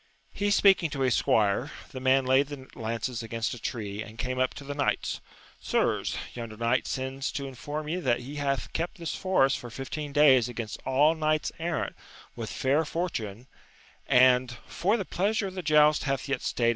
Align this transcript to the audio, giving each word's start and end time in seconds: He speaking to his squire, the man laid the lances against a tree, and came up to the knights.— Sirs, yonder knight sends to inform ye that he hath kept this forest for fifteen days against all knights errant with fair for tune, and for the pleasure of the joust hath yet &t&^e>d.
He 0.33 0.49
speaking 0.49 0.89
to 0.89 1.01
his 1.01 1.13
squire, 1.13 1.69
the 1.91 1.99
man 1.99 2.25
laid 2.25 2.47
the 2.47 2.67
lances 2.73 3.21
against 3.21 3.53
a 3.53 3.59
tree, 3.61 4.01
and 4.01 4.17
came 4.17 4.39
up 4.39 4.55
to 4.55 4.63
the 4.63 4.73
knights.— 4.73 5.21
Sirs, 5.61 6.17
yonder 6.33 6.57
knight 6.57 6.87
sends 6.87 7.31
to 7.33 7.45
inform 7.47 7.87
ye 7.87 7.97
that 7.97 8.21
he 8.21 8.37
hath 8.37 8.73
kept 8.73 8.97
this 8.97 9.13
forest 9.13 9.59
for 9.59 9.69
fifteen 9.69 10.11
days 10.11 10.49
against 10.49 10.81
all 10.87 11.13
knights 11.13 11.51
errant 11.59 11.95
with 12.35 12.49
fair 12.49 12.83
for 12.83 13.11
tune, 13.11 13.45
and 14.07 14.57
for 14.65 14.97
the 14.97 15.05
pleasure 15.05 15.45
of 15.45 15.53
the 15.53 15.61
joust 15.61 16.05
hath 16.05 16.27
yet 16.27 16.39
&t&^e>d. 16.41 16.69